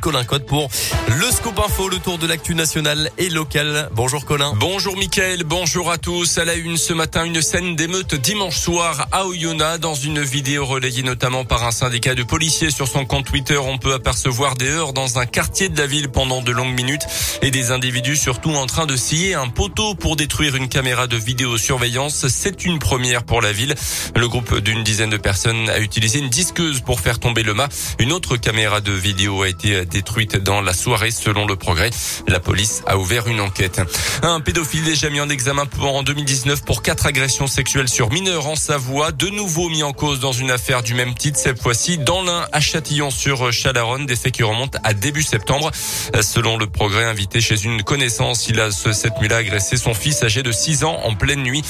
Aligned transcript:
Colin 0.00 0.24
Cotte 0.24 0.44
pour 0.44 0.68
le 1.08 1.30
Scoop 1.30 1.58
Info, 1.58 1.88
le 1.88 1.98
tour 1.98 2.18
de 2.18 2.26
l'actu 2.26 2.54
nationale 2.54 3.10
et 3.16 3.30
locale. 3.30 3.88
Bonjour 3.92 4.26
Colin. 4.26 4.52
Bonjour 4.56 4.94
Mickaël, 4.96 5.42
bonjour 5.44 5.90
à 5.90 5.96
tous. 5.96 6.36
À 6.36 6.44
la 6.44 6.54
une 6.54 6.76
ce 6.76 6.92
matin, 6.92 7.24
une 7.24 7.40
scène 7.40 7.76
d'émeute 7.76 8.14
dimanche 8.14 8.58
soir 8.58 9.08
à 9.10 9.26
Oyonnax. 9.26 9.80
Dans 9.80 9.94
une 9.94 10.20
vidéo 10.20 10.66
relayée 10.66 11.02
notamment 11.02 11.46
par 11.46 11.64
un 11.64 11.70
syndicat 11.70 12.14
de 12.14 12.22
policiers 12.22 12.70
sur 12.70 12.88
son 12.88 13.06
compte 13.06 13.24
Twitter, 13.24 13.56
on 13.56 13.78
peut 13.78 13.94
apercevoir 13.94 14.54
des 14.54 14.68
heurts 14.68 14.92
dans 14.92 15.18
un 15.18 15.24
quartier 15.24 15.70
de 15.70 15.78
la 15.78 15.86
ville 15.86 16.10
pendant 16.10 16.42
de 16.42 16.52
longues 16.52 16.74
minutes 16.74 17.06
et 17.40 17.50
des 17.50 17.70
individus 17.70 18.16
surtout 18.16 18.50
en 18.50 18.66
train 18.66 18.84
de 18.84 18.96
scier 18.96 19.34
un 19.34 19.48
poteau 19.48 19.94
pour 19.94 20.16
détruire 20.16 20.56
une 20.56 20.68
caméra 20.68 21.06
de 21.06 21.16
vidéosurveillance. 21.16 22.28
C'est 22.28 22.66
une 22.66 22.78
première 22.78 23.24
pour 23.24 23.40
la 23.40 23.52
ville. 23.52 23.74
Le 24.14 24.28
groupe 24.28 24.58
d'une 24.58 24.82
dizaine 24.82 25.10
de 25.10 25.16
personnes 25.16 25.70
a 25.70 25.78
utilisé 25.78 26.18
une 26.18 26.28
disqueuse 26.28 26.80
pour 26.80 27.00
faire 27.00 27.18
tomber 27.18 27.42
le 27.42 27.54
mât. 27.54 27.68
Une 27.98 28.12
autre 28.12 28.36
caméra 28.36 28.82
de 28.82 28.92
vidéo 28.92 29.42
a 29.42 29.48
été 29.48 29.69
détruite 29.84 30.36
dans 30.36 30.60
la 30.60 30.72
soirée 30.72 31.10
selon 31.10 31.46
le 31.46 31.56
progrès. 31.56 31.90
La 32.26 32.40
police 32.40 32.82
a 32.86 32.98
ouvert 32.98 33.28
une 33.28 33.40
enquête. 33.40 33.80
Un 34.22 34.40
pédophile 34.40 34.84
déjà 34.84 35.10
mis 35.10 35.20
en 35.20 35.28
examen 35.28 35.64
en 35.80 36.02
2019 36.02 36.64
pour 36.64 36.82
quatre 36.82 37.06
agressions 37.06 37.46
sexuelles 37.46 37.88
sur 37.88 38.10
mineurs 38.10 38.46
en 38.46 38.56
Savoie. 38.56 39.12
De 39.12 39.28
nouveau 39.28 39.68
mis 39.68 39.82
en 39.82 39.92
cause 39.92 40.20
dans 40.20 40.32
une 40.32 40.50
affaire 40.50 40.82
du 40.82 40.94
même 40.94 41.14
titre, 41.14 41.38
cette 41.38 41.60
fois-ci 41.60 41.98
dans 41.98 42.22
l'un 42.22 42.46
à 42.52 42.60
Châtillon 42.60 43.10
sur 43.10 43.52
Chalaronne, 43.52 44.06
des 44.06 44.16
faits 44.16 44.32
qui 44.32 44.42
remontent 44.42 44.78
à 44.84 44.94
début 44.94 45.22
septembre. 45.22 45.70
Selon 46.20 46.56
le 46.56 46.66
progrès 46.66 47.04
invité 47.04 47.40
chez 47.40 47.62
une 47.64 47.82
connaissance, 47.82 48.48
il 48.48 48.60
a 48.60 48.70
cette 48.70 49.20
nuit-là 49.20 49.38
agressé 49.38 49.76
son 49.76 49.94
fils 49.94 50.22
âgé 50.22 50.42
de 50.42 50.52
6 50.52 50.84
ans 50.84 51.00
en 51.04 51.14
pleine 51.14 51.42
nuit. 51.42 51.62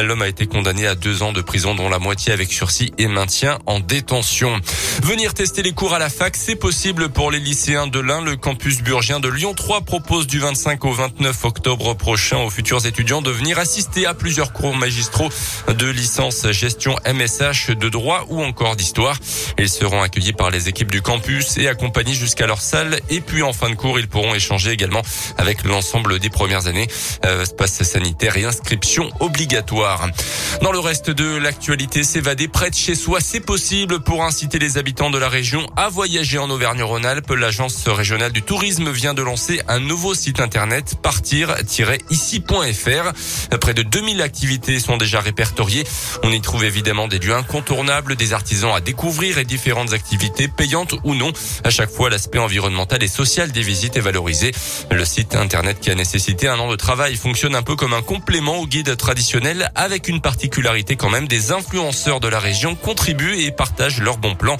L'homme 0.00 0.22
a 0.22 0.28
été 0.28 0.46
condamné 0.46 0.86
à 0.86 0.94
deux 0.94 1.22
ans 1.22 1.32
de 1.32 1.40
prison 1.40 1.74
dont 1.74 1.88
la 1.88 1.98
moitié 1.98 2.32
avec 2.32 2.52
sursis 2.52 2.92
et 2.98 3.06
maintien 3.06 3.58
en 3.66 3.80
détention. 3.80 4.60
Venir 5.02 5.34
tester 5.34 5.62
les 5.62 5.72
cours 5.72 5.94
à 5.94 5.98
la 5.98 6.10
fac, 6.10 6.36
c'est 6.36 6.56
possible 6.56 7.08
pour 7.08 7.30
les 7.30 7.40
lycéens 7.46 7.86
de 7.86 8.00
l'Ain. 8.00 8.22
Le 8.22 8.34
campus 8.34 8.82
burgien 8.82 9.20
de 9.20 9.28
Lyon 9.28 9.54
3 9.54 9.82
propose 9.82 10.26
du 10.26 10.40
25 10.40 10.84
au 10.84 10.92
29 10.92 11.44
octobre 11.44 11.94
prochain 11.94 12.38
aux 12.38 12.50
futurs 12.50 12.84
étudiants 12.86 13.22
de 13.22 13.30
venir 13.30 13.60
assister 13.60 14.04
à 14.04 14.14
plusieurs 14.14 14.52
cours 14.52 14.74
magistraux 14.74 15.28
de 15.68 15.86
licence 15.86 16.50
gestion 16.50 16.96
MSH 17.06 17.70
de 17.70 17.88
droit 17.88 18.26
ou 18.30 18.42
encore 18.42 18.74
d'histoire. 18.74 19.16
Ils 19.58 19.68
seront 19.68 20.02
accueillis 20.02 20.32
par 20.32 20.50
les 20.50 20.68
équipes 20.68 20.90
du 20.90 21.02
campus 21.02 21.56
et 21.56 21.68
accompagnés 21.68 22.14
jusqu'à 22.14 22.48
leur 22.48 22.60
salle. 22.60 22.98
Et 23.10 23.20
puis 23.20 23.44
en 23.44 23.52
fin 23.52 23.70
de 23.70 23.76
cours, 23.76 24.00
ils 24.00 24.08
pourront 24.08 24.34
échanger 24.34 24.72
également 24.72 25.02
avec 25.38 25.62
l'ensemble 25.62 26.18
des 26.18 26.30
premières 26.30 26.66
années. 26.66 26.88
Euh, 27.24 27.44
passe 27.56 27.80
sanitaire 27.84 28.36
et 28.36 28.44
inscription 28.44 29.08
obligatoire. 29.20 30.08
Dans 30.62 30.72
le 30.72 30.80
reste 30.80 31.10
de 31.10 31.36
l'actualité, 31.36 32.02
s'évader 32.02 32.48
près 32.48 32.70
de 32.70 32.74
chez 32.74 32.96
soi, 32.96 33.20
c'est 33.20 33.40
possible 33.40 34.00
pour 34.00 34.24
inciter 34.24 34.58
les 34.58 34.78
habitants 34.78 35.10
de 35.10 35.18
la 35.18 35.28
région 35.28 35.64
à 35.76 35.88
voyager 35.88 36.38
en 36.38 36.50
Auvergne-Rhône-Alpes. 36.50 37.35
L'agence 37.36 37.86
régionale 37.86 38.32
du 38.32 38.40
tourisme 38.40 38.90
vient 38.90 39.12
de 39.12 39.20
lancer 39.20 39.60
un 39.68 39.78
nouveau 39.78 40.14
site 40.14 40.40
internet 40.40 40.94
partir-ici.fr. 41.02 43.58
Près 43.60 43.74
de 43.74 43.82
2000 43.82 44.22
activités 44.22 44.80
sont 44.80 44.96
déjà 44.96 45.20
répertoriées. 45.20 45.84
On 46.22 46.32
y 46.32 46.40
trouve 46.40 46.64
évidemment 46.64 47.08
des 47.08 47.18
lieux 47.18 47.34
incontournables, 47.34 48.16
des 48.16 48.32
artisans 48.32 48.74
à 48.74 48.80
découvrir 48.80 49.36
et 49.36 49.44
différentes 49.44 49.92
activités 49.92 50.48
payantes 50.48 50.94
ou 51.04 51.14
non. 51.14 51.30
À 51.62 51.70
chaque 51.70 51.90
fois, 51.90 52.08
l'aspect 52.08 52.38
environnemental 52.38 53.02
et 53.02 53.08
social 53.08 53.52
des 53.52 53.62
visites 53.62 53.98
est 53.98 54.00
valorisé. 54.00 54.52
Le 54.90 55.04
site 55.04 55.36
internet 55.36 55.78
qui 55.78 55.90
a 55.90 55.94
nécessité 55.94 56.48
un 56.48 56.58
an 56.58 56.70
de 56.70 56.76
travail 56.76 57.16
fonctionne 57.16 57.54
un 57.54 57.62
peu 57.62 57.76
comme 57.76 57.92
un 57.92 58.02
complément 58.02 58.56
au 58.56 58.66
guide 58.66 58.96
traditionnel 58.96 59.70
avec 59.74 60.08
une 60.08 60.22
particularité 60.22 60.96
quand 60.96 61.10
même 61.10 61.28
des 61.28 61.52
influenceurs 61.52 62.20
de 62.20 62.28
la 62.28 62.40
région 62.40 62.76
contribuent 62.76 63.40
et 63.40 63.50
partagent 63.50 64.00
leurs 64.00 64.18
bons 64.18 64.36
plans. 64.36 64.56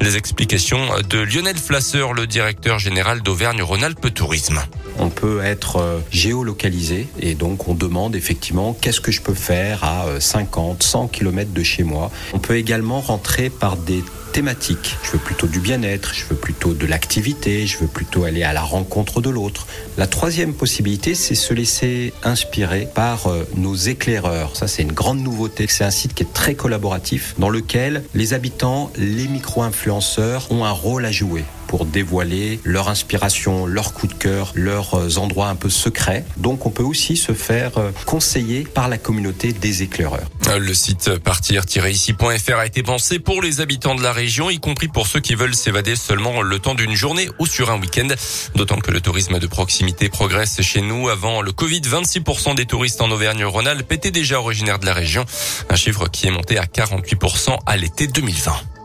Les 0.00 0.16
explications 0.16 0.86
de 1.08 1.18
Lionel 1.18 1.58
Flasseur, 1.58 2.14
directeur 2.26 2.78
général 2.78 3.22
d'Auvergne-Rhône-Alpes 3.22 4.12
Tourisme. 4.12 4.60
On 4.98 5.10
peut 5.10 5.42
être 5.42 5.76
euh, 5.76 5.98
géolocalisé 6.10 7.08
et 7.20 7.34
donc 7.34 7.68
on 7.68 7.74
demande 7.74 8.16
effectivement 8.16 8.76
qu'est-ce 8.80 9.00
que 9.00 9.12
je 9.12 9.20
peux 9.20 9.34
faire 9.34 9.84
à 9.84 10.20
50, 10.20 10.82
100 10.82 11.08
km 11.08 11.52
de 11.52 11.62
chez 11.62 11.84
moi. 11.84 12.10
On 12.32 12.38
peut 12.38 12.56
également 12.56 13.00
rentrer 13.00 13.50
par 13.50 13.76
des 13.76 14.02
thématiques. 14.30 14.96
Je 15.02 15.12
veux 15.12 15.18
plutôt 15.18 15.46
du 15.46 15.60
bien-être, 15.60 16.14
je 16.14 16.24
veux 16.26 16.36
plutôt 16.36 16.74
de 16.74 16.86
l'activité, 16.86 17.66
je 17.66 17.78
veux 17.78 17.86
plutôt 17.86 18.24
aller 18.24 18.42
à 18.42 18.52
la 18.52 18.62
rencontre 18.62 19.20
de 19.20 19.30
l'autre. 19.30 19.66
La 19.98 20.06
troisième 20.06 20.54
possibilité, 20.54 21.14
c'est 21.14 21.34
se 21.34 21.52
laisser 21.52 22.12
inspirer 22.22 22.88
par 22.94 23.26
euh, 23.26 23.46
nos 23.56 23.74
éclaireurs. 23.74 24.56
Ça, 24.56 24.68
c'est 24.68 24.82
une 24.82 24.92
grande 24.92 25.20
nouveauté. 25.20 25.66
C'est 25.68 25.84
un 25.84 25.90
site 25.90 26.14
qui 26.14 26.22
est 26.22 26.32
très 26.32 26.54
collaboratif 26.54 27.34
dans 27.38 27.50
lequel 27.50 28.04
les 28.14 28.34
habitants, 28.34 28.92
les 28.96 29.28
micro-influenceurs 29.28 30.50
ont 30.50 30.64
un 30.64 30.70
rôle 30.70 31.04
à 31.04 31.12
jouer 31.12 31.44
pour 31.70 31.86
dévoiler 31.86 32.58
leur 32.64 32.88
inspiration, 32.88 33.64
leur 33.64 33.92
coup 33.92 34.08
de 34.08 34.14
cœur, 34.14 34.50
leurs 34.56 34.94
euh, 34.94 35.18
endroits 35.18 35.46
un 35.46 35.54
peu 35.54 35.70
secrets. 35.70 36.24
Donc 36.36 36.66
on 36.66 36.70
peut 36.70 36.82
aussi 36.82 37.16
se 37.16 37.32
faire 37.32 37.78
euh, 37.78 37.92
conseiller 38.06 38.64
par 38.64 38.88
la 38.88 38.98
communauté 38.98 39.52
des 39.52 39.84
éclaireurs. 39.84 40.28
Le 40.58 40.74
site 40.74 41.16
partir-ici.fr 41.18 42.58
a 42.58 42.66
été 42.66 42.82
pensé 42.82 43.20
pour 43.20 43.40
les 43.40 43.60
habitants 43.60 43.94
de 43.94 44.02
la 44.02 44.12
région, 44.12 44.19
y 44.22 44.60
compris 44.60 44.88
pour 44.88 45.06
ceux 45.06 45.20
qui 45.20 45.34
veulent 45.34 45.54
s'évader 45.54 45.96
seulement 45.96 46.42
le 46.42 46.58
temps 46.58 46.74
d'une 46.74 46.94
journée 46.94 47.28
ou 47.38 47.46
sur 47.46 47.70
un 47.70 47.80
week-end. 47.80 48.08
D'autant 48.54 48.78
que 48.78 48.90
le 48.90 49.00
tourisme 49.00 49.38
de 49.38 49.46
proximité 49.46 50.08
progresse 50.08 50.60
chez 50.62 50.82
nous. 50.82 51.08
Avant 51.08 51.42
le 51.42 51.52
Covid, 51.52 51.80
26% 51.80 52.54
des 52.54 52.66
touristes 52.66 53.00
en 53.00 53.10
Auvergne-Rhône-Alpes 53.10 53.90
étaient 53.92 54.10
déjà 54.10 54.40
originaires 54.40 54.78
de 54.78 54.86
la 54.86 54.94
région. 54.94 55.24
Un 55.68 55.76
chiffre 55.76 56.08
qui 56.08 56.26
est 56.26 56.30
monté 56.30 56.58
à 56.58 56.64
48% 56.64 57.58
à 57.66 57.76
l'été 57.76 58.06
2020. 58.06 58.79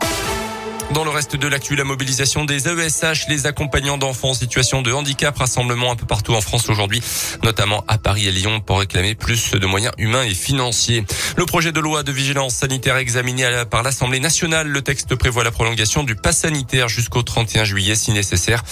Dans 0.95 1.03
le 1.03 1.09
reste 1.09 1.35
de 1.35 1.47
l'actu, 1.49 1.75
la 1.75 1.83
mobilisation 1.83 2.45
des 2.45 2.69
AESH, 2.69 3.27
les 3.27 3.47
accompagnants 3.47 3.97
d'enfants 3.97 4.29
en 4.29 4.33
situation 4.33 4.81
de 4.81 4.93
handicap, 4.93 5.37
rassemblement 5.37 5.91
un 5.91 5.97
peu 5.97 6.05
partout 6.05 6.33
en 6.33 6.39
France 6.39 6.69
aujourd'hui, 6.69 7.01
notamment 7.43 7.83
à 7.89 7.97
Paris 7.97 8.27
et 8.27 8.31
Lyon 8.31 8.61
pour 8.61 8.79
réclamer 8.79 9.13
plus 9.13 9.51
de 9.51 9.65
moyens 9.65 9.93
humains 9.97 10.23
et 10.23 10.33
financiers. 10.33 11.03
Le 11.35 11.45
projet 11.45 11.73
de 11.73 11.81
loi 11.81 12.03
de 12.03 12.13
vigilance 12.13 12.55
sanitaire 12.55 12.95
examiné 12.95 13.63
par 13.69 13.83
l'Assemblée 13.83 14.21
nationale, 14.21 14.69
le 14.69 14.81
texte 14.81 15.15
prévoit 15.15 15.43
la 15.43 15.51
prolongation 15.51 16.03
du 16.03 16.15
pass 16.15 16.37
sanitaire 16.37 16.87
jusqu'au 16.87 17.23
31 17.23 17.65
juillet 17.65 17.95
si 17.95 18.13
nécessaire. 18.13 18.63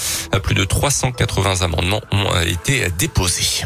Plus 0.43 0.55
de 0.55 0.63
380 0.63 1.61
amendements 1.61 2.01
ont 2.13 2.39
été 2.39 2.87
déposés. 2.97 3.65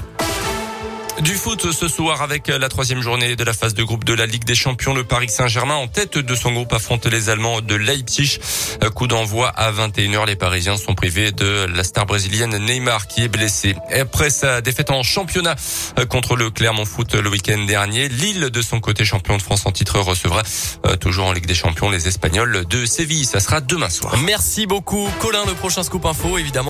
Du 1.22 1.34
foot 1.34 1.72
ce 1.72 1.88
soir 1.88 2.22
avec 2.22 2.48
la 2.48 2.70
troisième 2.70 3.02
journée 3.02 3.36
de 3.36 3.44
la 3.44 3.54
phase 3.54 3.74
de 3.74 3.84
groupe 3.84 4.04
de 4.04 4.14
la 4.14 4.28
Ligue 4.28 4.44
des 4.44 4.54
Champions. 4.54 4.94
Le 4.94 5.04
Paris 5.04 5.30
Saint-Germain 5.30 5.74
en 5.74 5.88
tête 5.88 6.20
de 6.20 6.36
son 6.36 6.52
groupe 6.52 6.72
affronte 6.74 7.08
les 7.08 7.30
Allemands 7.30 7.62
de 7.62 7.74
Leipzig. 7.74 8.40
Coup 8.94 9.08
d'envoi 9.08 9.50
à 9.50 9.72
21h. 9.72 10.28
Les 10.28 10.36
Parisiens 10.36 10.78
sont 10.78 10.94
privés 10.94 11.32
de 11.32 11.66
la 11.74 11.84
star 11.84 12.06
brésilienne 12.06 12.56
Neymar 12.58 13.08
qui 13.08 13.24
est 13.24 13.30
blessé. 13.30 13.76
après 14.00 14.30
sa 14.30 14.62
défaite 14.62 14.92
en 14.92 15.02
championnat 15.02 15.56
contre 16.10 16.36
le 16.36 16.52
Clermont 16.52 16.86
Foot 16.86 17.16
le 17.16 17.30
week-end 17.30 17.64
dernier, 17.66 18.10
Lille 18.10 18.52
de 18.52 18.62
son 18.62 18.80
côté 18.80 19.04
champion 19.04 19.38
de 19.38 19.42
France 19.42 19.66
en 19.66 19.72
titre 19.72 20.00
recevra 20.00 20.44
euh, 20.86 20.98
toujours 20.98 21.26
en 21.26 21.34
Ligue 21.34 21.48
des 21.48 21.56
Champions 21.56 21.90
les 21.90 22.08
Espagnols 22.08 22.66
de 22.70 22.86
Séville. 22.86 23.26
Ça 23.26 23.40
sera 23.40 23.60
demain 23.60 23.90
soir. 23.90 24.16
Merci 24.24 24.68
beaucoup 24.68 25.10
Colin. 25.20 25.46
Le 25.48 25.54
prochain 25.54 25.82
scoop 25.82 26.06
info 26.06 26.38
évidemment. 26.38 26.66